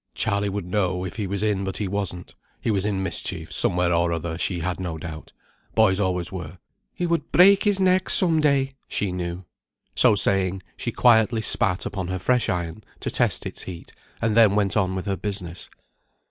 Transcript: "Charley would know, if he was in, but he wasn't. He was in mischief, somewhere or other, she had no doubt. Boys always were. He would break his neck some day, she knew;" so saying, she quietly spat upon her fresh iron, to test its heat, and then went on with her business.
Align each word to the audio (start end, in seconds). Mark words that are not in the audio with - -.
"Charley 0.15 0.49
would 0.49 0.65
know, 0.65 1.05
if 1.05 1.17
he 1.17 1.27
was 1.27 1.43
in, 1.43 1.63
but 1.63 1.77
he 1.77 1.87
wasn't. 1.87 2.33
He 2.59 2.71
was 2.71 2.85
in 2.85 3.03
mischief, 3.03 3.53
somewhere 3.53 3.93
or 3.93 4.11
other, 4.11 4.35
she 4.35 4.61
had 4.61 4.79
no 4.79 4.97
doubt. 4.97 5.31
Boys 5.75 5.99
always 5.99 6.31
were. 6.31 6.57
He 6.91 7.05
would 7.05 7.31
break 7.31 7.65
his 7.65 7.79
neck 7.79 8.09
some 8.09 8.41
day, 8.41 8.71
she 8.87 9.11
knew;" 9.11 9.45
so 9.93 10.15
saying, 10.15 10.63
she 10.75 10.91
quietly 10.91 11.43
spat 11.43 11.85
upon 11.85 12.07
her 12.07 12.17
fresh 12.17 12.49
iron, 12.49 12.83
to 13.01 13.11
test 13.11 13.45
its 13.45 13.61
heat, 13.61 13.93
and 14.23 14.35
then 14.35 14.55
went 14.55 14.75
on 14.75 14.95
with 14.95 15.05
her 15.05 15.17
business. 15.17 15.69